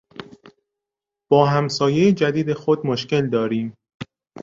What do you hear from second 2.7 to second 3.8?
مشکل داریم.